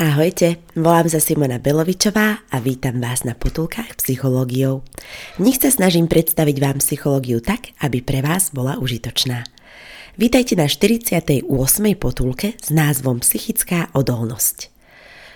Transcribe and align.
Ahojte, 0.00 0.64
volám 0.80 1.12
sa 1.12 1.20
Simona 1.20 1.60
Belovičová 1.60 2.48
a 2.48 2.56
vítam 2.64 3.04
vás 3.04 3.20
na 3.20 3.36
potulkách 3.36 4.00
psychológiou. 4.00 4.80
V 5.36 5.52
sa 5.52 5.68
snažím 5.68 6.08
predstaviť 6.08 6.56
vám 6.56 6.80
psychológiu 6.80 7.44
tak, 7.44 7.76
aby 7.84 8.00
pre 8.00 8.24
vás 8.24 8.48
bola 8.48 8.80
užitočná. 8.80 9.44
Vítajte 10.16 10.56
na 10.56 10.72
48. 10.72 11.44
potulke 12.00 12.56
s 12.56 12.72
názvom 12.72 13.20
Psychická 13.20 13.92
odolnosť. 13.92 14.72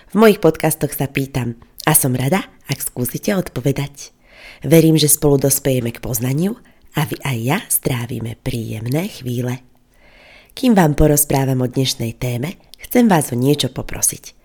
V 0.09 0.15
mojich 0.17 0.41
podcastoch 0.41 0.97
sa 0.97 1.13
pýtam 1.13 1.61
a 1.85 1.93
som 1.93 2.17
rada, 2.17 2.49
ak 2.65 2.81
skúsite 2.81 3.37
odpovedať. 3.37 4.17
Verím, 4.65 4.97
že 4.97 5.13
spolu 5.13 5.45
dospejeme 5.45 5.93
k 5.93 6.01
poznaniu 6.01 6.57
a 6.97 7.05
vy 7.05 7.21
aj 7.21 7.37
ja 7.37 7.61
strávime 7.69 8.33
príjemné 8.41 9.13
chvíle. 9.13 9.61
Kým 10.57 10.73
vám 10.73 10.97
porozprávam 10.97 11.61
o 11.61 11.69
dnešnej 11.69 12.17
téme, 12.17 12.57
chcem 12.81 13.05
vás 13.05 13.29
o 13.29 13.37
niečo 13.37 13.69
poprosiť– 13.69 14.33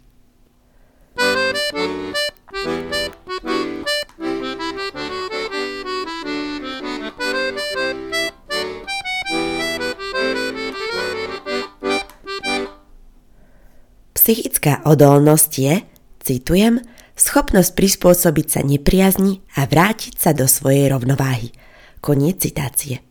Psychická 14.61 14.85
odolnosť 14.85 15.51
je, 15.57 15.75
citujem, 16.21 16.85
schopnosť 17.17 17.73
prispôsobiť 17.73 18.45
sa 18.45 18.61
nepriazni 18.61 19.41
a 19.57 19.65
vrátiť 19.65 20.21
sa 20.21 20.37
do 20.37 20.45
svojej 20.45 20.85
rovnováhy. 20.93 21.49
Koniec 21.97 22.45
citácie. 22.45 23.01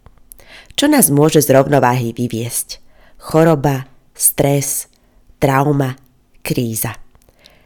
Čo 0.78 0.86
nás 0.86 1.10
môže 1.10 1.42
z 1.42 1.50
rovnováhy 1.50 2.14
vyviesť? 2.14 2.78
Choroba, 3.18 3.90
stres, 4.14 4.86
trauma, 5.42 5.98
kríza. 6.46 6.94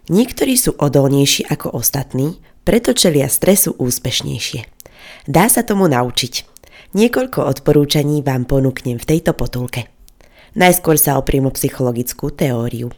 Niektorí 0.09 0.57
sú 0.57 0.73
odolnejší 0.81 1.53
ako 1.53 1.77
ostatní, 1.77 2.41
preto 2.65 2.97
čelia 2.97 3.29
stresu 3.29 3.77
úspešnejšie. 3.77 4.65
Dá 5.29 5.53
sa 5.53 5.61
tomu 5.61 5.93
naučiť. 5.93 6.48
Niekoľko 6.97 7.45
odporúčaní 7.45 8.25
vám 8.25 8.48
ponúknem 8.48 8.97
v 8.97 9.09
tejto 9.13 9.37
potulke. 9.37 9.93
Najskôr 10.57 10.97
sa 10.97 11.21
opriem 11.21 11.45
o 11.45 11.53
psychologickú 11.53 12.33
teóriu. 12.33 12.89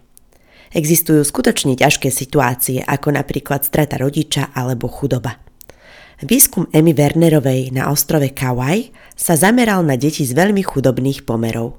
Existujú 0.75 1.23
skutočne 1.23 1.79
ťažké 1.79 2.11
situácie, 2.11 2.83
ako 2.83 3.15
napríklad 3.15 3.63
strata 3.63 4.01
rodiča 4.01 4.51
alebo 4.51 4.91
chudoba. 4.91 5.39
Výskum 6.25 6.65
Emmy 6.73 6.97
Wernerovej 6.97 7.77
na 7.77 7.93
ostrove 7.93 8.33
Kauai 8.33 8.89
sa 9.13 9.37
zameral 9.37 9.85
na 9.85 10.01
deti 10.01 10.25
z 10.25 10.33
veľmi 10.33 10.65
chudobných 10.65 11.29
pomerov. 11.29 11.77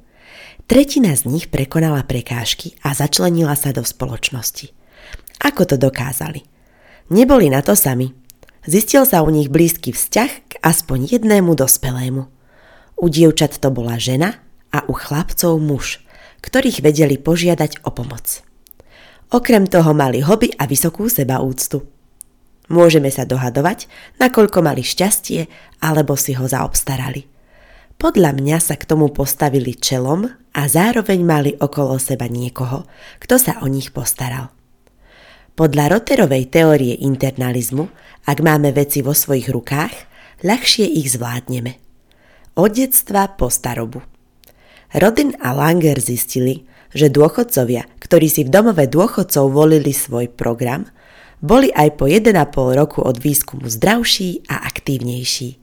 Tretina 0.69 1.17
z 1.17 1.25
nich 1.25 1.49
prekonala 1.49 2.05
prekážky 2.05 2.77
a 2.85 2.93
začlenila 2.93 3.57
sa 3.57 3.73
do 3.73 3.81
spoločnosti. 3.81 4.69
Ako 5.41 5.65
to 5.65 5.75
dokázali? 5.81 6.45
Neboli 7.09 7.49
na 7.49 7.65
to 7.65 7.73
sami. 7.73 8.13
Zistil 8.67 9.07
sa 9.07 9.23
u 9.23 9.31
nich 9.31 9.47
blízky 9.47 9.95
vzťah 9.95 10.31
k 10.45 10.51
aspoň 10.59 11.17
jednému 11.17 11.55
dospelému. 11.55 12.27
U 12.99 13.05
dievčat 13.07 13.57
to 13.57 13.71
bola 13.71 13.95
žena 13.95 14.37
a 14.75 14.83
u 14.85 14.93
chlapcov 14.93 15.55
muž, 15.57 16.03
ktorých 16.43 16.83
vedeli 16.83 17.15
požiadať 17.15 17.81
o 17.87 17.89
pomoc. 17.89 18.46
Okrem 19.27 19.67
toho 19.67 19.91
mali 19.91 20.23
hobby 20.23 20.55
a 20.55 20.63
vysokú 20.63 21.11
sebaúctu. 21.11 21.83
Môžeme 22.71 23.11
sa 23.11 23.27
dohadovať, 23.27 23.87
nakoľko 24.19 24.59
mali 24.63 24.83
šťastie 24.83 25.47
alebo 25.83 26.15
si 26.15 26.35
ho 26.35 26.47
zaobstarali. 26.47 27.27
Podľa 27.97 28.31
mňa 28.37 28.57
sa 28.63 28.79
k 28.79 28.87
tomu 28.87 29.11
postavili 29.11 29.75
čelom 29.75 30.31
a 30.31 30.61
zároveň 30.69 31.19
mali 31.27 31.51
okolo 31.57 31.99
seba 31.99 32.31
niekoho, 32.31 32.87
kto 33.19 33.35
sa 33.35 33.59
o 33.63 33.67
nich 33.67 33.91
postaral. 33.91 34.53
Podľa 35.57 35.97
Roterovej 35.97 36.53
teórie 36.53 36.93
internalizmu, 37.01 37.89
ak 38.29 38.37
máme 38.45 38.69
veci 38.71 39.01
vo 39.01 39.17
svojich 39.17 39.49
rukách, 39.49 39.95
ľahšie 40.45 40.85
ich 40.85 41.17
zvládneme. 41.17 41.81
Od 42.55 42.69
detstva 42.69 43.33
po 43.33 43.49
starobu. 43.49 44.05
Rodin 44.93 45.33
a 45.41 45.57
Langer 45.57 45.97
zistili, 45.97 46.63
že 46.97 47.13
dôchodcovia, 47.13 47.85
ktorí 48.01 48.25
si 48.25 48.41
v 48.41 48.49
domove 48.49 48.89
dôchodcov 48.89 49.53
volili 49.53 49.93
svoj 49.93 50.33
program, 50.33 50.89
boli 51.37 51.69
aj 51.69 52.01
po 52.01 52.09
1,5 52.09 52.33
roku 52.73 53.05
od 53.05 53.21
výskumu 53.21 53.69
zdravší 53.69 54.49
a 54.49 54.65
aktívnejší. 54.65 55.61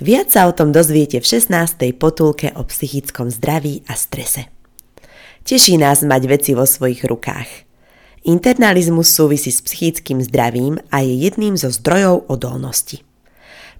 Viac 0.00 0.32
sa 0.32 0.48
o 0.48 0.56
tom 0.56 0.72
dozviete 0.72 1.20
v 1.20 1.26
16. 1.28 1.92
potulke 2.00 2.48
o 2.56 2.64
psychickom 2.64 3.28
zdraví 3.28 3.84
a 3.84 3.92
strese. 3.92 4.48
Teší 5.44 5.76
nás 5.76 6.00
mať 6.00 6.22
veci 6.32 6.56
vo 6.56 6.64
svojich 6.64 7.04
rukách. 7.04 7.68
Internalizmus 8.24 9.12
súvisí 9.12 9.52
s 9.52 9.60
psychickým 9.60 10.24
zdravím 10.24 10.80
a 10.88 11.04
je 11.04 11.28
jedným 11.28 11.60
zo 11.60 11.68
zdrojov 11.68 12.32
odolnosti. 12.32 13.04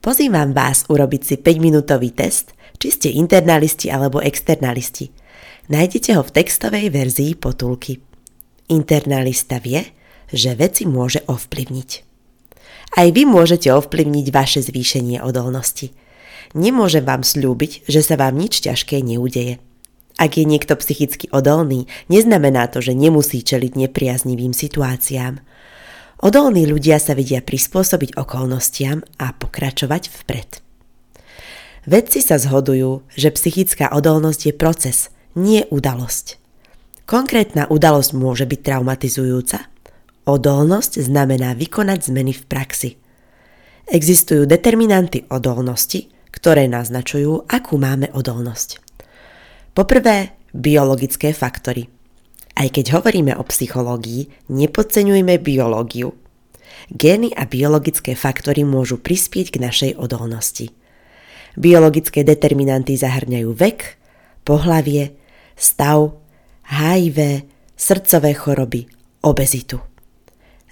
Pozývam 0.02 0.52
vás 0.52 0.84
urobiť 0.90 1.22
si 1.22 1.34
5-minútový 1.38 2.12
test, 2.12 2.52
či 2.76 2.92
ste 2.92 3.08
internalisti 3.16 3.88
alebo 3.88 4.20
externalisti– 4.20 5.08
Nájdete 5.72 6.20
ho 6.20 6.22
v 6.22 6.36
textovej 6.36 6.92
verzii 6.92 7.32
potulky. 7.32 8.04
Internalista 8.68 9.56
vie, 9.56 9.88
že 10.28 10.52
veci 10.52 10.84
môže 10.84 11.24
ovplyvniť. 11.24 11.90
Aj 13.00 13.08
vy 13.08 13.24
môžete 13.24 13.72
ovplyvniť 13.72 14.26
vaše 14.36 14.60
zvýšenie 14.60 15.24
odolnosti. 15.24 15.96
Nemôžem 16.52 17.08
vám 17.08 17.24
slúbiť, 17.24 17.88
že 17.88 18.04
sa 18.04 18.20
vám 18.20 18.36
nič 18.36 18.60
ťažké 18.68 19.00
neudeje. 19.00 19.64
Ak 20.20 20.36
je 20.36 20.44
niekto 20.44 20.76
psychicky 20.76 21.32
odolný, 21.32 21.88
neznamená 22.12 22.68
to, 22.68 22.84
že 22.84 22.92
nemusí 22.92 23.40
čeliť 23.40 23.72
nepriaznivým 23.72 24.52
situáciám. 24.52 25.40
Odolní 26.20 26.68
ľudia 26.68 27.00
sa 27.00 27.16
vedia 27.16 27.40
prispôsobiť 27.40 28.20
okolnostiam 28.20 29.00
a 29.16 29.32
pokračovať 29.32 30.02
vpred. 30.20 30.60
Vedci 31.88 32.20
sa 32.20 32.36
zhodujú, 32.36 33.08
že 33.16 33.32
psychická 33.32 33.88
odolnosť 33.88 34.52
je 34.52 34.54
proces, 34.54 34.98
nie 35.38 35.64
udalosť. 35.68 36.40
Konkrétna 37.04 37.68
udalosť 37.68 38.10
môže 38.14 38.44
byť 38.46 38.60
traumatizujúca. 38.62 39.68
Odolnosť 40.24 41.02
znamená 41.02 41.52
vykonať 41.58 42.08
zmeny 42.08 42.32
v 42.32 42.44
praxi. 42.46 42.90
Existujú 43.90 44.46
determinanty 44.46 45.26
odolnosti, 45.26 46.06
ktoré 46.30 46.70
naznačujú, 46.70 47.50
akú 47.50 47.74
máme 47.76 48.08
odolnosť. 48.14 48.78
Poprvé, 49.74 50.38
biologické 50.54 51.34
faktory. 51.34 51.90
Aj 52.52 52.68
keď 52.68 53.00
hovoríme 53.00 53.34
o 53.34 53.42
psychológii, 53.44 54.52
nepodceňujme 54.52 55.40
biológiu. 55.40 56.14
Gény 56.92 57.32
a 57.32 57.48
biologické 57.48 58.12
faktory 58.12 58.62
môžu 58.62 59.00
prispieť 59.00 59.56
k 59.56 59.62
našej 59.64 59.92
odolnosti. 59.96 60.70
Biologické 61.56 62.24
determinanty 62.24 62.96
zahrňajú 62.96 63.50
vek, 63.52 63.78
pohlavie, 64.44 65.16
stav, 65.62 66.18
HIV, 66.66 67.46
srdcové 67.78 68.34
choroby, 68.34 68.90
obezitu. 69.22 69.78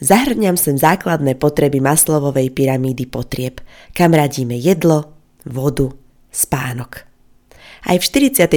Zahrňam 0.01 0.57
sem 0.59 0.75
základné 0.75 1.39
potreby 1.39 1.79
maslovovej 1.79 2.51
pyramídy 2.51 3.07
potrieb, 3.07 3.63
kam 3.95 4.17
radíme 4.17 4.59
jedlo, 4.59 5.15
vodu, 5.47 5.93
spánok. 6.33 7.07
Aj 7.81 7.97
v 7.97 8.05
44. 8.05 8.53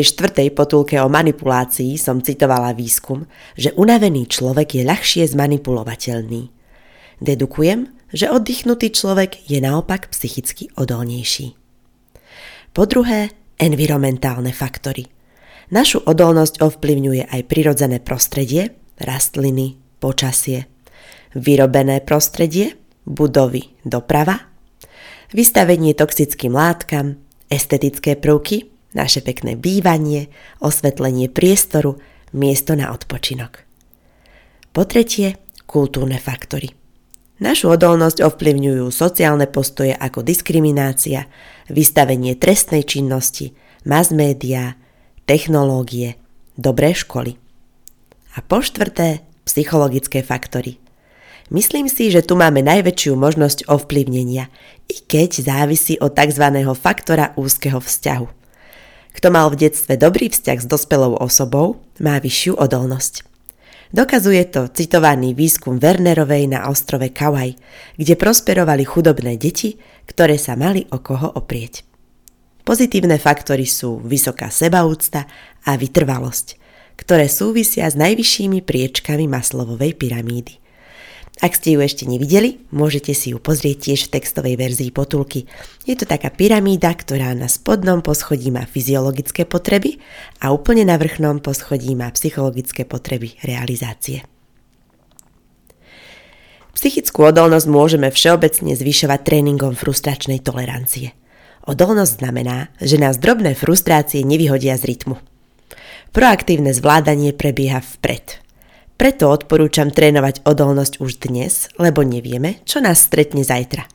potulke 0.52 1.00
o 1.00 1.08
manipulácii 1.08 1.96
som 1.96 2.20
citovala 2.20 2.76
výskum, 2.76 3.24
že 3.56 3.72
unavený 3.76 4.28
človek 4.28 4.80
je 4.80 4.84
ľahšie 4.84 5.24
zmanipulovateľný. 5.32 6.44
Dedukujem, 7.24 7.88
že 8.12 8.28
oddychnutý 8.28 8.92
človek 8.92 9.48
je 9.48 9.64
naopak 9.64 10.12
psychicky 10.12 10.68
odolnejší. 10.76 11.56
Po 12.76 12.84
druhé, 12.84 13.32
environmentálne 13.60 14.52
faktory– 14.52 15.08
Našu 15.72 16.04
odolnosť 16.04 16.60
ovplyvňuje 16.60 17.32
aj 17.32 17.42
prirodzené 17.48 18.04
prostredie, 18.04 18.76
rastliny, 19.00 19.80
počasie, 20.04 20.68
vyrobené 21.32 22.04
prostredie, 22.04 22.76
budovy, 23.08 23.72
doprava, 23.88 24.52
vystavenie 25.32 25.96
toxickým 25.96 26.54
látkam, 26.54 27.20
estetické 27.48 28.20
prvky, 28.20 28.70
naše 28.94 29.26
pekné 29.26 29.58
bývanie, 29.58 30.30
osvetlenie 30.62 31.32
priestoru, 31.32 31.98
miesto 32.34 32.78
na 32.78 32.94
odpočinok. 32.94 33.66
Po 34.74 34.86
tretie, 34.86 35.38
kultúrne 35.66 36.18
faktory. 36.18 36.74
Našu 37.42 37.74
odolnosť 37.74 38.22
ovplyvňujú 38.22 38.86
sociálne 38.94 39.50
postoje 39.50 39.92
ako 39.92 40.22
diskriminácia, 40.22 41.26
vystavenie 41.68 42.38
trestnej 42.38 42.86
činnosti, 42.86 43.58
mass 43.90 44.14
média, 44.14 44.78
technológie, 45.24 46.20
dobré 46.60 46.92
školy. 46.92 47.40
A 48.36 48.42
po 48.44 48.60
štvrté, 48.60 49.24
psychologické 49.48 50.24
faktory. 50.24 50.80
Myslím 51.52 51.92
si, 51.92 52.10
že 52.10 52.24
tu 52.24 52.40
máme 52.40 52.64
najväčšiu 52.64 53.14
možnosť 53.14 53.70
ovplyvnenia, 53.70 54.48
i 54.90 54.96
keď 55.04 55.44
závisí 55.44 56.00
od 56.00 56.16
tzv. 56.16 56.46
faktora 56.74 57.36
úzkeho 57.36 57.78
vzťahu. 57.78 58.28
Kto 59.14 59.28
mal 59.30 59.54
v 59.54 59.70
detstve 59.70 59.94
dobrý 60.00 60.34
vzťah 60.34 60.60
s 60.64 60.68
dospelou 60.68 61.20
osobou, 61.22 61.84
má 62.02 62.18
vyššiu 62.18 62.58
odolnosť. 62.58 63.22
Dokazuje 63.94 64.42
to 64.50 64.66
citovaný 64.74 65.38
výskum 65.38 65.78
Wernerovej 65.78 66.50
na 66.50 66.66
ostrove 66.66 67.14
Kauai, 67.14 67.54
kde 67.94 68.18
prosperovali 68.18 68.82
chudobné 68.82 69.38
deti, 69.38 69.78
ktoré 70.10 70.42
sa 70.42 70.58
mali 70.58 70.90
o 70.90 70.98
koho 70.98 71.30
oprieť. 71.38 71.93
Pozitívne 72.64 73.20
faktory 73.20 73.68
sú 73.68 74.00
vysoká 74.00 74.48
sebaúcta 74.48 75.28
a 75.68 75.76
vytrvalosť, 75.76 76.56
ktoré 76.96 77.28
súvisia 77.28 77.92
s 77.92 78.00
najvyššími 78.00 78.64
priečkami 78.64 79.28
maslovovej 79.28 80.00
pyramídy. 80.00 80.64
Ak 81.44 81.58
ste 81.60 81.76
ju 81.76 81.84
ešte 81.84 82.06
nevideli, 82.06 82.62
môžete 82.72 83.12
si 83.12 83.34
ju 83.34 83.42
pozrieť 83.42 83.90
tiež 83.90 84.08
v 84.08 84.12
textovej 84.16 84.56
verzii 84.56 84.94
potulky. 84.94 85.50
Je 85.84 85.98
to 85.98 86.06
taká 86.06 86.30
pyramída, 86.32 86.94
ktorá 86.94 87.34
na 87.36 87.50
spodnom 87.50 88.06
poschodí 88.06 88.54
má 88.54 88.64
fyziologické 88.70 89.44
potreby 89.44 89.98
a 90.40 90.54
úplne 90.54 90.86
na 90.86 90.96
vrchnom 90.96 91.42
poschodí 91.42 91.98
má 91.98 92.08
psychologické 92.14 92.86
potreby 92.86 93.34
realizácie. 93.42 94.24
Psychickú 96.78 97.28
odolnosť 97.28 97.68
môžeme 97.68 98.08
všeobecne 98.14 98.78
zvyšovať 98.78 99.20
tréningom 99.26 99.74
frustračnej 99.74 100.38
tolerancie. 100.40 101.18
Odolnosť 101.64 102.20
znamená, 102.20 102.72
že 102.84 103.00
nás 103.00 103.16
drobné 103.20 103.56
frustrácie 103.56 104.24
nevyhodia 104.28 104.76
z 104.76 104.94
rytmu. 104.94 105.16
Proaktívne 106.12 106.76
zvládanie 106.76 107.32
prebieha 107.32 107.82
vpred– 107.82 108.40
preto 108.94 109.34
odporúčam 109.34 109.90
trénovať 109.90 110.46
odolnosť 110.46 111.02
už 111.02 111.28
dnes, 111.28 111.68
lebo 111.82 112.06
nevieme, 112.06 112.62
čo 112.64 112.78
nás 112.78 113.02
stretne 113.02 113.42
zajtra. 113.42 113.90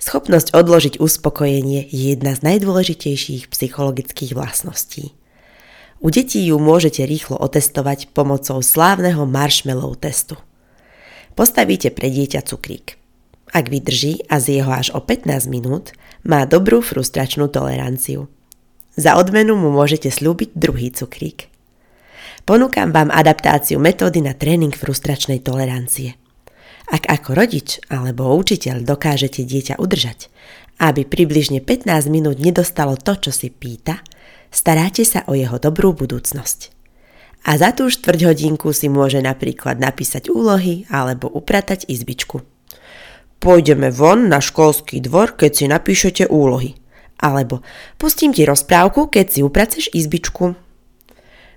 Schopnosť 0.00 0.56
odložiť 0.56 0.94
uspokojenie 0.96 1.84
je 1.90 2.16
jedna 2.16 2.32
z 2.32 2.46
najdôležitejších 2.46 3.52
psychologických 3.52 4.32
vlastností. 4.32 5.12
U 6.00 6.08
detí 6.08 6.40
ju 6.40 6.56
môžete 6.56 7.04
rýchlo 7.04 7.36
otestovať 7.36 8.16
pomocou 8.16 8.64
slávneho 8.64 9.28
marshmallow 9.28 9.92
testu. 9.98 10.40
Postavíte 11.36 11.92
pre 11.92 12.08
dieťa 12.08 12.40
cukrík. 12.40 12.96
Ak 13.50 13.66
vydrží 13.66 14.26
a 14.30 14.38
z 14.38 14.62
jeho 14.62 14.70
až 14.70 14.94
o 14.94 15.02
15 15.02 15.50
minút, 15.50 15.90
má 16.22 16.46
dobrú 16.46 16.78
frustračnú 16.84 17.50
toleranciu. 17.50 18.30
Za 18.94 19.18
odmenu 19.18 19.58
mu 19.58 19.74
môžete 19.74 20.10
slúbiť 20.10 20.54
druhý 20.54 20.94
cukrík. 20.94 21.50
Ponúkam 22.46 22.90
vám 22.94 23.10
adaptáciu 23.10 23.78
metódy 23.78 24.22
na 24.22 24.34
tréning 24.34 24.74
frustračnej 24.74 25.42
tolerancie. 25.42 26.14
Ak 26.90 27.06
ako 27.06 27.38
rodič 27.38 27.78
alebo 27.86 28.34
učiteľ 28.34 28.82
dokážete 28.82 29.46
dieťa 29.46 29.78
udržať, 29.78 30.26
aby 30.82 31.06
približne 31.06 31.62
15 31.62 31.86
minút 32.10 32.42
nedostalo 32.42 32.98
to, 32.98 33.14
čo 33.14 33.30
si 33.30 33.52
pýta, 33.52 34.02
staráte 34.50 35.06
sa 35.06 35.22
o 35.30 35.38
jeho 35.38 35.60
dobrú 35.62 35.94
budúcnosť. 35.94 36.74
A 37.46 37.56
za 37.56 37.72
tú 37.72 37.88
štvrť 37.88 38.20
hodinku 38.34 38.74
si 38.74 38.90
môže 38.90 39.22
napríklad 39.22 39.80
napísať 39.80 40.28
úlohy 40.28 40.84
alebo 40.92 41.30
upratať 41.30 41.88
izbičku. 41.88 42.42
Pôjdeme 43.40 43.88
von 43.88 44.28
na 44.28 44.36
školský 44.44 45.00
dvor, 45.00 45.32
keď 45.32 45.50
si 45.56 45.64
napíšete 45.64 46.28
úlohy. 46.28 46.76
Alebo 47.16 47.64
pustím 47.96 48.36
ti 48.36 48.44
rozprávku, 48.44 49.08
keď 49.08 49.26
si 49.32 49.40
upraceš 49.40 49.88
izbičku. 49.96 50.52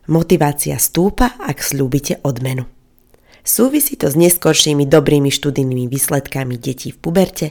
Motivácia 0.07 0.79
stúpa, 0.79 1.35
ak 1.43 1.59
slúbite 1.59 2.23
odmenu. 2.23 2.67
Súvisí 3.43 3.99
to 3.99 4.07
s 4.07 4.15
neskoršími 4.15 4.87
dobrými 4.87 5.27
študijnými 5.27 5.91
výsledkami 5.91 6.55
detí 6.55 6.95
v 6.95 6.99
puberte, 7.03 7.47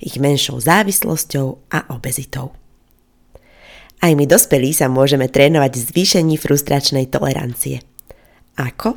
ich 0.00 0.16
menšou 0.16 0.56
závislosťou 0.60 1.68
a 1.68 1.92
obezitou. 1.92 2.56
Aj 4.00 4.12
my 4.12 4.24
dospelí 4.24 4.72
sa 4.72 4.88
môžeme 4.88 5.28
trénovať 5.28 5.80
zvýšení 5.80 6.40
frustračnej 6.40 7.08
tolerancie. 7.08 7.84
Ako? 8.56 8.96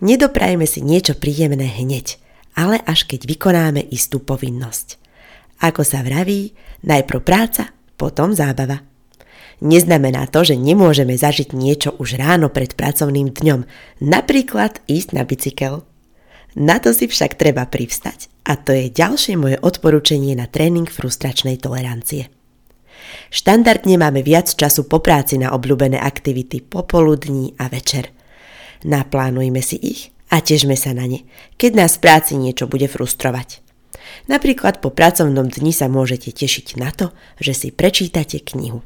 Nedoprajme 0.00 0.64
si 0.64 0.80
niečo 0.80 1.16
príjemné 1.16 1.68
hneď, 1.68 2.20
ale 2.54 2.80
až 2.86 3.06
keď 3.06 3.26
vykonáme 3.26 3.82
istú 3.90 4.22
povinnosť. 4.22 4.98
Ako 5.62 5.82
sa 5.86 6.02
vraví, 6.02 6.54
najprv 6.82 7.20
práca, 7.22 7.70
potom 7.94 8.34
zábava. 8.34 8.82
Neznamená 9.62 10.26
to, 10.26 10.42
že 10.42 10.58
nemôžeme 10.58 11.14
zažiť 11.14 11.54
niečo 11.54 11.94
už 12.02 12.18
ráno 12.18 12.50
pred 12.50 12.74
pracovným 12.74 13.30
dňom, 13.30 13.66
napríklad 14.02 14.82
ísť 14.90 15.08
na 15.14 15.22
bicykel. 15.22 15.86
Na 16.54 16.78
to 16.78 16.94
si 16.94 17.06
však 17.10 17.38
treba 17.38 17.66
privstať 17.66 18.30
a 18.46 18.54
to 18.54 18.70
je 18.74 18.92
ďalšie 18.92 19.34
moje 19.34 19.56
odporúčanie 19.58 20.38
na 20.38 20.46
tréning 20.46 20.86
frustračnej 20.86 21.58
tolerancie. 21.58 22.30
Štandardne 23.30 23.98
máme 23.98 24.22
viac 24.22 24.52
času 24.52 24.86
po 24.86 25.02
práci 25.02 25.38
na 25.38 25.50
obľúbené 25.50 25.98
aktivity 25.98 26.62
popoludní 26.62 27.58
a 27.58 27.66
večer. 27.66 28.14
Naplánujme 28.86 29.64
si 29.64 29.76
ich 29.80 30.13
a 30.34 30.42
težme 30.42 30.74
sa 30.74 30.90
na 30.90 31.06
ne, 31.06 31.22
keď 31.54 31.86
nás 31.86 31.94
v 31.94 32.10
práci 32.10 32.34
niečo 32.34 32.66
bude 32.66 32.90
frustrovať. 32.90 33.62
Napríklad 34.26 34.82
po 34.82 34.90
pracovnom 34.90 35.46
dni 35.46 35.70
sa 35.70 35.86
môžete 35.86 36.34
tešiť 36.34 36.74
na 36.74 36.90
to, 36.90 37.14
že 37.38 37.54
si 37.54 37.68
prečítate 37.70 38.42
knihu. 38.42 38.82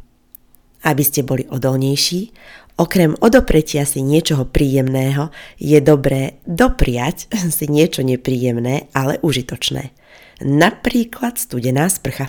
Aby 0.85 1.03
ste 1.09 1.25
boli 1.25 1.49
odolnejší, 1.49 2.37
okrem 2.77 3.17
odopretia 3.25 3.89
si 3.89 4.05
niečoho 4.05 4.45
príjemného 4.45 5.33
je 5.57 5.81
dobré 5.81 6.37
dopriať 6.45 7.33
si 7.57 7.65
niečo 7.65 8.05
nepríjemné, 8.05 8.93
ale 8.93 9.17
užitočné. 9.25 9.97
Napríklad 10.45 11.41
studená 11.41 11.89
sprcha. 11.89 12.29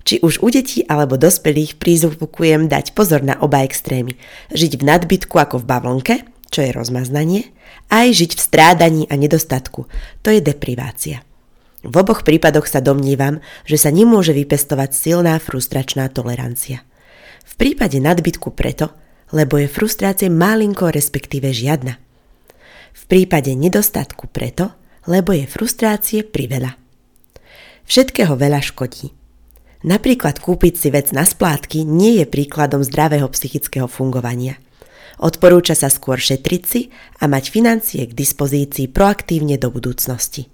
Či 0.00 0.24
už 0.24 0.40
u 0.40 0.48
detí 0.48 0.80
alebo 0.88 1.20
dospelých 1.20 1.76
prizvukujem 1.76 2.72
dať 2.72 2.96
pozor 2.96 3.20
na 3.20 3.36
oba 3.36 3.60
extrémy. 3.66 4.16
Žiť 4.48 4.80
v 4.80 4.86
nadbytku 4.88 5.36
ako 5.36 5.60
v 5.60 5.68
bavlnke, 5.68 6.14
čo 6.50 6.66
je 6.66 6.74
rozmaznanie, 6.74 7.54
aj 7.88 8.06
žiť 8.10 8.30
v 8.36 8.40
strádaní 8.40 9.02
a 9.06 9.14
nedostatku, 9.14 9.86
to 10.20 10.28
je 10.34 10.42
deprivácia. 10.42 11.22
V 11.80 11.94
oboch 11.96 12.26
prípadoch 12.26 12.68
sa 12.68 12.84
domnívam, 12.84 13.40
že 13.64 13.80
sa 13.80 13.88
nemôže 13.88 14.36
vypestovať 14.36 14.92
silná 14.92 15.40
frustračná 15.40 16.12
tolerancia. 16.12 16.84
V 17.48 17.52
prípade 17.56 17.96
nadbytku 17.96 18.52
preto, 18.52 18.92
lebo 19.32 19.56
je 19.56 19.70
frustrácie 19.70 20.28
malinko 20.28 20.92
respektíve 20.92 21.48
žiadna. 21.54 21.96
V 22.92 23.02
prípade 23.08 23.56
nedostatku 23.56 24.28
preto, 24.28 24.76
lebo 25.08 25.32
je 25.32 25.48
frustrácie 25.48 26.20
priveľa. 26.20 26.76
Všetkého 27.88 28.36
veľa 28.36 28.60
škodí. 28.60 29.16
Napríklad 29.80 30.44
kúpiť 30.44 30.74
si 30.76 30.88
vec 30.92 31.08
na 31.16 31.24
splátky 31.24 31.88
nie 31.88 32.20
je 32.20 32.26
príkladom 32.28 32.84
zdravého 32.84 33.24
psychického 33.32 33.88
fungovania. 33.88 34.60
Odporúča 35.20 35.76
sa 35.76 35.92
skôr 35.92 36.16
šetriť 36.16 36.62
si 36.64 36.88
a 37.20 37.28
mať 37.28 37.52
financie 37.52 38.08
k 38.08 38.16
dispozícii 38.16 38.88
proaktívne 38.88 39.60
do 39.60 39.68
budúcnosti. 39.68 40.48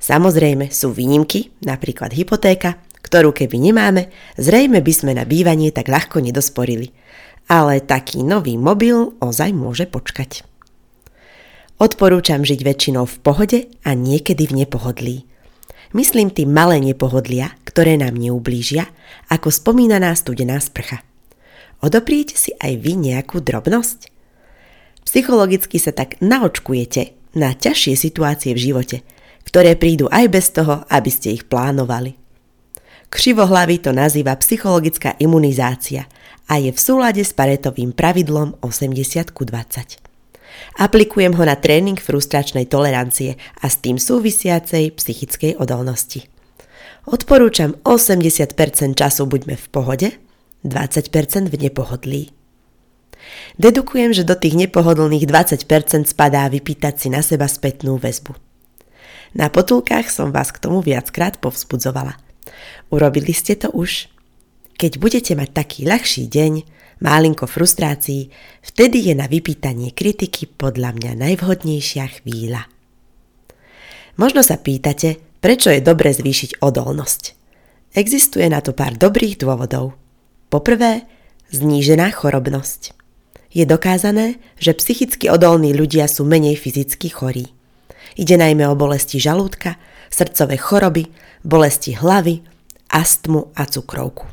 Samozrejme 0.00 0.72
sú 0.72 0.96
výnimky, 0.96 1.52
napríklad 1.60 2.16
hypotéka, 2.16 2.80
ktorú 3.04 3.36
keby 3.36 3.60
nemáme, 3.60 4.08
zrejme 4.40 4.80
by 4.80 4.92
sme 4.96 5.12
na 5.12 5.28
bývanie 5.28 5.68
tak 5.76 5.92
ľahko 5.92 6.24
nedosporili. 6.24 6.96
Ale 7.52 7.84
taký 7.84 8.24
nový 8.24 8.56
mobil 8.56 9.12
ozaj 9.20 9.52
môže 9.52 9.84
počkať. 9.84 10.44
Odporúčam 11.76 12.44
žiť 12.44 12.60
väčšinou 12.64 13.04
v 13.04 13.16
pohode 13.20 13.58
a 13.84 13.92
niekedy 13.92 14.48
v 14.48 14.64
nepohodlí. 14.64 15.16
Myslím 15.96 16.28
tým 16.28 16.52
malé 16.52 16.80
nepohodlia, 16.84 17.56
ktoré 17.64 17.96
nám 17.96 18.16
neublížia, 18.16 18.88
ako 19.32 19.48
spomínaná 19.48 20.12
studená 20.12 20.60
sprcha. 20.60 21.07
Odopriete 21.78 22.34
si 22.34 22.50
aj 22.58 22.74
vy 22.82 22.98
nejakú 22.98 23.38
drobnosť? 23.38 24.10
Psychologicky 25.06 25.78
sa 25.78 25.94
tak 25.94 26.18
naočkujete 26.18 27.16
na 27.38 27.54
ťažšie 27.54 27.94
situácie 27.94 28.52
v 28.52 28.62
živote, 28.72 28.96
ktoré 29.46 29.78
prídu 29.78 30.10
aj 30.12 30.26
bez 30.28 30.52
toho, 30.52 30.84
aby 30.90 31.08
ste 31.08 31.32
ich 31.32 31.46
plánovali. 31.46 32.18
Krivohlavy 33.08 33.80
to 33.80 33.96
nazýva 33.96 34.36
psychologická 34.36 35.16
imunizácia 35.16 36.04
a 36.44 36.60
je 36.60 36.68
v 36.68 36.80
súlade 36.80 37.24
s 37.24 37.32
paretovým 37.32 37.96
pravidlom 37.96 38.60
80 38.60 39.32
ku 39.32 39.48
20. 39.48 39.96
Aplikujem 40.76 41.32
ho 41.32 41.44
na 41.46 41.56
tréning 41.56 41.96
frustračnej 41.96 42.68
tolerancie 42.68 43.40
a 43.64 43.66
s 43.70 43.80
tým 43.80 43.96
súvisiacej 43.96 44.92
psychickej 44.92 45.56
odolnosti. 45.56 46.28
Odporúčam 47.08 47.80
80% 47.86 48.52
času 48.92 49.24
buďme 49.24 49.56
v 49.56 49.66
pohode, 49.72 50.08
20% 50.66 51.50
v 51.50 51.56
nepohodlí. 51.68 52.22
Dedukujem, 53.58 54.14
že 54.14 54.24
do 54.24 54.38
tých 54.38 54.54
nepohodlných 54.54 55.26
20% 55.26 56.06
spadá 56.06 56.46
vypýtať 56.48 56.94
si 56.96 57.08
na 57.10 57.20
seba 57.20 57.50
spätnú 57.50 57.98
väzbu. 57.98 58.34
Na 59.36 59.52
potulkách 59.52 60.08
som 60.08 60.32
vás 60.32 60.54
k 60.54 60.62
tomu 60.62 60.80
viackrát 60.80 61.36
povzbudzovala. 61.36 62.16
Urobili 62.88 63.36
ste 63.36 63.58
to 63.58 63.68
už? 63.74 64.08
Keď 64.78 64.92
budete 64.96 65.32
mať 65.36 65.50
taký 65.52 65.84
ľahší 65.84 66.30
deň, 66.30 66.52
málinko 67.04 67.44
frustrácií, 67.44 68.30
vtedy 68.62 69.10
je 69.10 69.14
na 69.18 69.26
vypýtanie 69.28 69.92
kritiky 69.92 70.48
podľa 70.48 70.96
mňa 70.96 71.12
najvhodnejšia 71.18 72.22
chvíľa. 72.22 72.70
Možno 74.18 74.40
sa 74.42 74.56
pýtate, 74.58 75.18
prečo 75.42 75.70
je 75.70 75.82
dobre 75.82 76.10
zvýšiť 76.10 76.62
odolnosť. 76.62 77.22
Existuje 77.94 78.46
na 78.48 78.62
to 78.62 78.72
pár 78.72 78.96
dobrých 78.96 79.38
dôvodov. 79.38 80.07
Poprvé, 80.48 81.04
znížená 81.52 82.08
chorobnosť. 82.08 82.96
Je 83.52 83.68
dokázané, 83.68 84.40
že 84.56 84.72
psychicky 84.72 85.28
odolní 85.28 85.76
ľudia 85.76 86.08
sú 86.08 86.24
menej 86.24 86.56
fyzicky 86.56 87.12
chorí. 87.12 87.52
Ide 88.16 88.40
najmä 88.40 88.64
o 88.68 88.76
bolesti 88.76 89.20
žalúdka, 89.20 89.76
srdcové 90.08 90.56
choroby, 90.56 91.12
bolesti 91.44 91.92
hlavy, 91.96 92.40
astmu 92.88 93.52
a 93.52 93.68
cukrovku. 93.68 94.24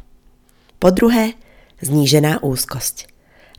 Po 0.79 0.89
druhé, 0.95 1.35
znížená 1.83 2.39
úzkosť. 2.43 3.11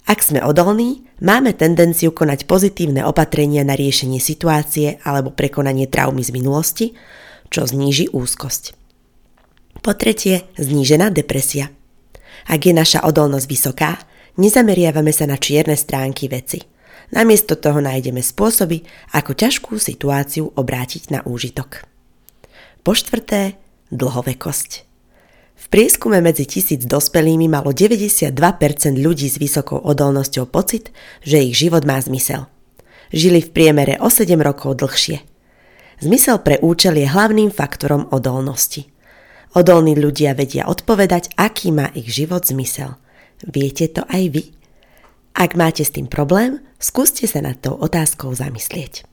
Ak 0.08 0.22
sme 0.24 0.40
odolní, 0.40 1.04
máme 1.20 1.52
tendenciu 1.52 2.08
konať 2.08 2.48
pozitívne 2.48 3.04
opatrenia 3.04 3.66
na 3.68 3.76
riešenie 3.76 4.22
situácie 4.22 5.02
alebo 5.04 5.28
prekonanie 5.28 5.90
traumy 5.90 6.24
z 6.24 6.30
minulosti, 6.32 6.86
čo 7.52 7.68
zníži 7.68 8.08
úzkosť. 8.16 8.72
Po 9.84 9.92
tretie, 9.92 10.48
znížená 10.56 11.12
depresia. 11.12 11.68
Ak 12.46 12.62
je 12.62 12.72
naša 12.74 13.02
odolnosť 13.02 13.46
vysoká, 13.50 13.98
nezameriavame 14.38 15.10
sa 15.10 15.26
na 15.26 15.38
čierne 15.38 15.74
stránky 15.74 16.30
veci– 16.30 16.62
Namiesto 17.14 17.54
toho 17.54 17.78
nájdeme 17.78 18.18
spôsoby, 18.18 18.82
ako 19.14 19.38
ťažkú 19.38 19.78
situáciu 19.78 20.50
obrátiť 20.58 21.14
na 21.14 21.20
úžitok. 21.22 21.86
Po 22.82 22.98
štvrté, 22.98 23.58
dlhovekosť. 23.94 24.70
V 25.56 25.64
prieskume 25.70 26.18
medzi 26.18 26.46
tisíc 26.46 26.82
dospelými 26.82 27.46
malo 27.46 27.70
92% 27.70 28.34
ľudí 28.98 29.26
s 29.30 29.38
vysokou 29.38 29.78
odolnosťou 29.78 30.50
pocit, 30.50 30.90
že 31.22 31.42
ich 31.42 31.54
život 31.54 31.86
má 31.86 31.98
zmysel. 32.02 32.50
Žili 33.14 33.42
v 33.42 33.50
priemere 33.54 33.94
o 34.02 34.10
7 34.10 34.34
rokov 34.42 34.82
dlhšie. 34.82 35.22
Zmysel 36.02 36.42
pre 36.42 36.58
účel 36.60 36.98
je 37.00 37.08
hlavným 37.08 37.54
faktorom 37.54 38.10
odolnosti. 38.10 38.90
Odolní 39.56 39.96
ľudia 39.96 40.36
vedia 40.36 40.68
odpovedať, 40.68 41.32
aký 41.40 41.72
má 41.72 41.88
ich 41.96 42.12
život 42.12 42.44
zmysel. 42.44 43.00
Viete 43.40 43.88
to 43.88 44.04
aj 44.04 44.28
vy? 44.28 44.52
Ak 45.32 45.56
máte 45.56 45.80
s 45.80 45.96
tým 45.96 46.12
problém, 46.12 46.60
skúste 46.76 47.24
sa 47.24 47.40
nad 47.40 47.56
tou 47.56 47.72
otázkou 47.72 48.36
zamyslieť. 48.36 49.08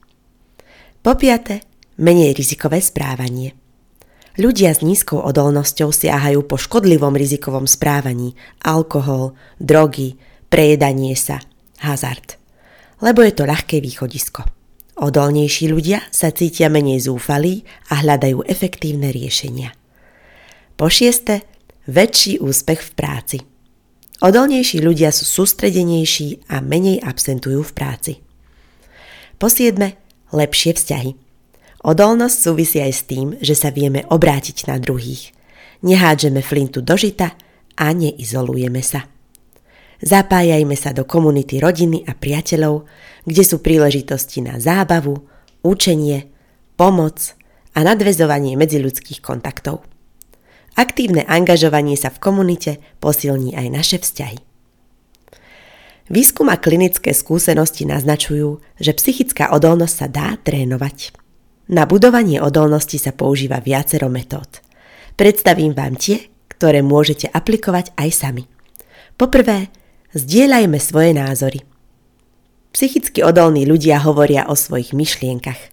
Po 1.00 1.16
piate, 1.16 1.64
menej 1.96 2.36
rizikové 2.36 2.84
správanie. 2.84 3.56
Ľudia 4.36 4.76
s 4.76 4.84
nízkou 4.84 5.24
odolnosťou 5.24 5.88
siahajú 5.88 6.44
po 6.44 6.60
škodlivom 6.60 7.16
rizikovom 7.16 7.64
správaní, 7.64 8.36
alkohol, 8.60 9.32
drogy, 9.56 10.20
prejedanie 10.52 11.16
sa, 11.16 11.40
hazard. 11.80 12.36
Lebo 13.00 13.24
je 13.24 13.32
to 13.32 13.48
ľahké 13.48 13.80
východisko. 13.80 14.44
Odolnejší 15.00 15.72
ľudia 15.72 16.04
sa 16.12 16.28
cítia 16.36 16.68
menej 16.68 17.00
zúfalí 17.00 17.64
a 17.88 18.04
hľadajú 18.04 18.44
efektívne 18.44 19.08
riešenia. 19.08 19.72
Po 20.84 20.92
šieste, 20.92 21.40
väčší 21.88 22.44
úspech 22.44 22.84
v 22.84 22.92
práci– 22.92 23.38
Odolnejší 24.24 24.80
ľudia 24.80 25.12
sú 25.12 25.28
sústredenejší 25.28 26.48
a 26.48 26.64
menej 26.64 27.02
absentujú 27.04 27.60
v 27.60 27.72
práci. 27.76 28.12
Po 29.36 29.52
siedme, 29.52 30.00
lepšie 30.32 30.72
vzťahy. 30.72 31.12
Odolnosť 31.84 32.36
súvisí 32.40 32.80
aj 32.80 32.92
s 32.96 33.02
tým, 33.04 33.28
že 33.44 33.52
sa 33.52 33.68
vieme 33.68 34.08
obrátiť 34.08 34.64
na 34.72 34.80
druhých. 34.80 35.36
Nehádžeme 35.84 36.40
flintu 36.40 36.80
do 36.80 36.96
žita 36.96 37.36
a 37.76 37.86
neizolujeme 37.92 38.80
sa. 38.80 39.04
Zapájajme 40.00 40.72
sa 40.72 40.96
do 40.96 41.04
komunity 41.04 41.60
rodiny 41.60 42.08
a 42.08 42.16
priateľov, 42.16 42.88
kde 43.28 43.42
sú 43.44 43.60
príležitosti 43.60 44.40
na 44.40 44.56
zábavu, 44.56 45.20
učenie, 45.60 46.32
pomoc 46.80 47.36
a 47.76 47.84
nadvezovanie 47.84 48.56
medziľudských 48.56 49.20
kontaktov. 49.20 49.93
Aktívne 50.74 51.22
angažovanie 51.26 51.94
sa 51.94 52.10
v 52.10 52.18
komunite 52.18 52.72
posilní 52.98 53.54
aj 53.54 53.66
naše 53.70 53.98
vzťahy. 54.02 54.38
Výskum 56.12 56.52
a 56.52 56.60
klinické 56.60 57.16
skúsenosti 57.16 57.88
naznačujú, 57.88 58.60
že 58.76 58.92
psychická 58.92 59.48
odolnosť 59.56 59.94
sa 59.94 60.06
dá 60.10 60.28
trénovať. 60.36 61.16
Na 61.72 61.88
budovanie 61.88 62.44
odolnosti 62.44 63.00
sa 63.00 63.16
používa 63.16 63.64
viacero 63.64 64.12
metód. 64.12 64.60
Predstavím 65.16 65.72
vám 65.72 65.96
tie, 65.96 66.28
ktoré 66.52 66.84
môžete 66.84 67.32
aplikovať 67.32 67.96
aj 67.96 68.10
sami. 68.12 68.44
Poprvé, 69.16 69.72
zdieľajme 70.12 70.76
svoje 70.76 71.16
názory. 71.16 71.64
Psychicky 72.76 73.24
odolní 73.24 73.64
ľudia 73.64 74.02
hovoria 74.04 74.44
o 74.44 74.58
svojich 74.58 74.92
myšlienkach. 74.92 75.72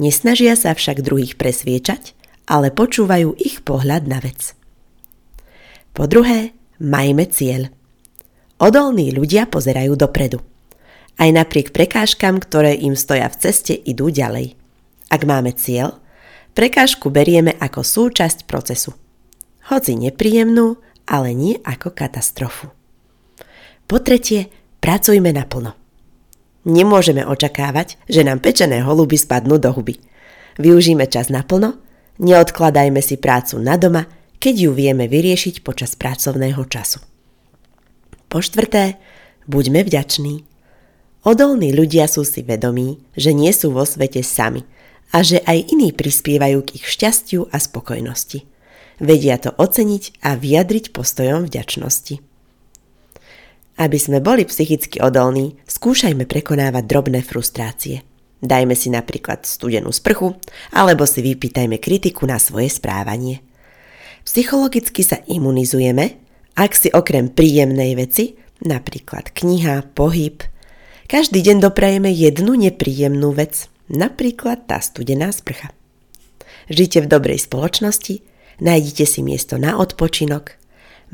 Nesnažia 0.00 0.56
sa 0.56 0.72
však 0.72 1.04
druhých 1.04 1.36
presviečať, 1.36 2.15
ale 2.46 2.70
počúvajú 2.70 3.34
ich 3.42 3.66
pohľad 3.66 4.06
na 4.06 4.22
vec. 4.22 4.54
Po 5.92 6.06
druhé, 6.06 6.54
majme 6.78 7.26
cieľ. 7.26 7.68
Odolní 8.62 9.12
ľudia 9.12 9.50
pozerajú 9.50 9.98
dopredu. 9.98 10.40
Aj 11.16 11.28
napriek 11.32 11.72
prekážkam, 11.74 12.40
ktoré 12.40 12.76
im 12.76 12.94
stoja 12.94 13.26
v 13.28 13.36
ceste, 13.36 13.74
idú 13.74 14.08
ďalej. 14.08 14.54
Ak 15.10 15.24
máme 15.24 15.52
cieľ, 15.56 15.98
prekážku 16.52 17.08
berieme 17.08 17.56
ako 17.56 17.82
súčasť 17.82 18.44
procesu. 18.44 18.92
Hoci 19.72 19.98
nepríjemnú, 19.98 20.78
ale 21.08 21.32
nie 21.34 21.56
ako 21.64 21.90
katastrofu. 21.96 22.70
Po 23.86 23.96
tretie, 24.02 24.50
pracujme 24.82 25.30
naplno. 25.32 25.74
Nemôžeme 26.66 27.22
očakávať, 27.22 27.96
že 28.10 28.26
nám 28.26 28.42
pečené 28.42 28.82
holuby 28.82 29.14
spadnú 29.14 29.56
do 29.62 29.70
huby. 29.70 30.02
Využíme 30.58 31.06
čas 31.06 31.30
naplno 31.30 31.85
Neodkladajme 32.16 33.04
si 33.04 33.20
prácu 33.20 33.60
na 33.60 33.76
doma, 33.76 34.08
keď 34.40 34.68
ju 34.68 34.70
vieme 34.72 35.04
vyriešiť 35.04 35.60
počas 35.60 35.92
pracovného 36.00 36.64
času. 36.64 37.04
Po 38.32 38.40
štvrté, 38.40 38.96
buďme 39.44 39.84
vďační. 39.84 40.44
Odolní 41.28 41.76
ľudia 41.76 42.08
sú 42.08 42.24
si 42.24 42.40
vedomí, 42.40 43.02
že 43.18 43.36
nie 43.36 43.52
sú 43.52 43.74
vo 43.74 43.84
svete 43.84 44.24
sami 44.24 44.64
a 45.12 45.20
že 45.20 45.44
aj 45.44 45.76
iní 45.76 45.92
prispievajú 45.92 46.64
k 46.64 46.72
ich 46.80 46.86
šťastiu 46.88 47.52
a 47.52 47.56
spokojnosti. 47.60 48.48
Vedia 48.96 49.36
to 49.36 49.52
oceniť 49.52 50.24
a 50.24 50.40
vyjadriť 50.40 50.96
postojom 50.96 51.44
vďačnosti. 51.44 52.16
Aby 53.76 53.98
sme 54.00 54.24
boli 54.24 54.48
psychicky 54.48 55.04
odolní, 55.04 55.60
skúšajme 55.68 56.24
prekonávať 56.24 56.84
drobné 56.88 57.20
frustrácie– 57.20 58.00
Dajme 58.44 58.76
si 58.76 58.92
napríklad 58.92 59.48
studenú 59.48 59.88
sprchu, 59.88 60.36
alebo 60.76 61.08
si 61.08 61.24
vypýtajme 61.24 61.80
kritiku 61.80 62.28
na 62.28 62.36
svoje 62.36 62.68
správanie. 62.68 63.40
Psychologicky 64.28 65.00
sa 65.00 65.24
imunizujeme, 65.24 66.20
ak 66.56 66.72
si 66.76 66.88
okrem 66.92 67.32
príjemnej 67.32 67.96
veci, 67.96 68.36
napríklad 68.60 69.32
kniha, 69.32 69.88
pohyb, 69.96 70.44
každý 71.06 71.40
deň 71.40 71.64
doprajeme 71.64 72.12
jednu 72.12 72.58
nepríjemnú 72.58 73.32
vec, 73.32 73.72
napríklad 73.88 74.68
tá 74.68 74.82
studená 74.84 75.32
sprcha. 75.32 75.72
Žite 76.66 77.06
v 77.06 77.10
dobrej 77.12 77.46
spoločnosti, 77.46 78.20
nájdite 78.60 79.04
si 79.06 79.20
miesto 79.22 79.56
na 79.56 79.78
odpočinok, 79.78 80.58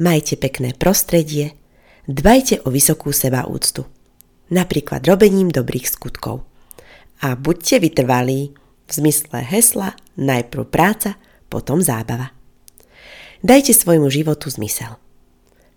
majte 0.00 0.40
pekné 0.40 0.72
prostredie, 0.74 1.54
dbajte 2.08 2.64
o 2.64 2.72
vysokú 2.72 3.12
seba 3.12 3.44
úctu, 3.46 3.84
napríklad 4.48 5.04
robením 5.04 5.52
dobrých 5.52 5.86
skutkov 5.86 6.48
a 7.22 7.38
buďte 7.38 7.78
vytrvalí 7.78 8.50
v 8.86 8.90
zmysle 8.90 9.40
hesla 9.46 9.94
najprv 10.18 10.66
práca, 10.66 11.16
potom 11.46 11.78
zábava. 11.78 12.34
Dajte 13.40 13.74
svojmu 13.74 14.10
životu 14.10 14.50
zmysel. 14.50 14.98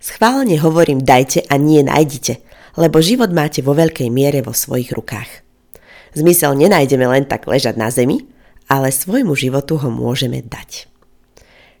Schválne 0.02 0.58
hovorím 0.60 1.02
dajte 1.02 1.46
a 1.48 1.56
nie 1.56 1.82
nájdite, 1.82 2.42
lebo 2.76 3.00
život 3.00 3.32
máte 3.32 3.64
vo 3.64 3.72
veľkej 3.72 4.12
miere 4.12 4.44
vo 4.44 4.52
svojich 4.52 4.92
rukách. 4.92 5.46
Zmysel 6.12 6.54
nenájdeme 6.54 7.08
len 7.08 7.24
tak 7.24 7.48
ležať 7.48 7.74
na 7.80 7.88
zemi, 7.88 8.28
ale 8.66 8.92
svojmu 8.92 9.32
životu 9.32 9.80
ho 9.80 9.88
môžeme 9.88 10.42
dať. 10.44 10.90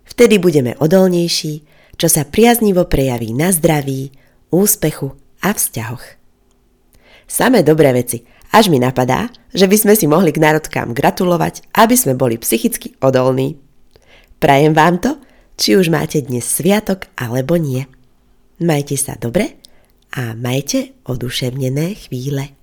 Vtedy 0.06 0.38
budeme 0.40 0.78
odolnejší, 0.78 1.66
čo 1.96 2.06
sa 2.08 2.24
priaznivo 2.24 2.86
prejaví 2.86 3.34
na 3.34 3.50
zdraví, 3.52 4.14
úspechu 4.52 5.12
a 5.42 5.52
vzťahoch. 5.52 6.15
Samé 7.26 7.62
dobré 7.66 7.92
veci– 7.92 8.22
až 8.56 8.72
mi 8.72 8.80
napadá, 8.80 9.28
že 9.52 9.68
by 9.68 9.76
sme 9.76 9.94
si 9.98 10.08
mohli 10.08 10.30
k 10.30 10.40
národkám 10.40 10.96
gratulovať, 10.96 11.66
aby 11.76 11.92
sme 11.92 12.16
boli 12.16 12.40
psychicky 12.40 12.96
odolní. 13.04 13.60
Prajem 14.40 14.72
vám 14.72 14.96
to, 14.96 15.20
či 15.60 15.76
už 15.76 15.92
máte 15.92 16.24
dnes 16.24 16.48
sviatok 16.48 17.04
alebo 17.20 17.60
nie. 17.60 17.84
Majte 18.64 18.96
sa 18.96 19.12
dobre 19.20 19.60
a 20.16 20.32
majte 20.32 20.96
oduševnené 21.04 22.08
chvíle. 22.08 22.56